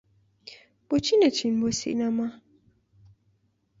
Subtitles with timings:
[0.87, 2.27] بۆچی نەچین بۆ سینەما؟